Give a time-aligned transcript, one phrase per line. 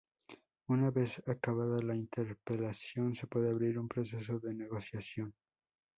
[0.69, 5.31] Una vez acabada la interpelación, se puede abrir un proceso de negociación.